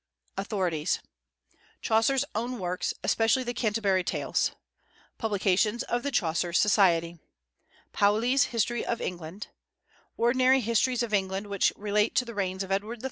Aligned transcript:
AUTHORITIES. 0.35 0.99
Chaucer's 1.79 2.25
own 2.33 2.57
works, 2.57 2.91
especially 3.03 3.43
the 3.43 3.53
Canterbury 3.53 4.03
Tales; 4.03 4.49
publications 5.19 5.83
of 5.83 6.01
the 6.01 6.09
Chaucer 6.09 6.53
Society; 6.53 7.19
Pauli's 7.93 8.45
History 8.45 8.83
of 8.83 8.99
England; 8.99 9.49
ordinary 10.17 10.61
Histories 10.61 11.03
of 11.03 11.13
England 11.13 11.45
which 11.45 11.71
relate 11.75 12.15
to 12.15 12.25
the 12.25 12.33
reigns 12.33 12.63
of 12.63 12.71
Edward 12.71 12.99
III. 12.99 12.99